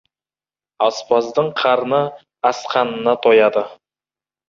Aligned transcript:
Аспаздың 0.85 1.53
қарны 1.61 2.01
асқанына 2.53 3.19
тояды. 3.27 3.69